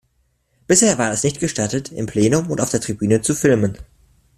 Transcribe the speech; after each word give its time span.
Bisher 0.65 0.97
war 0.97 1.11
es 1.11 1.21
nicht 1.21 1.39
gestattet, 1.39 1.91
im 1.91 2.07
Plenum 2.07 2.49
und 2.49 2.59
auf 2.59 2.71
der 2.71 2.81
Tribüne 2.81 3.21
zu 3.21 3.35
filmen. 3.35 3.77